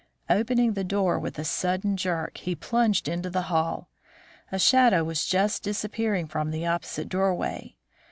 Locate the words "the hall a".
3.29-4.57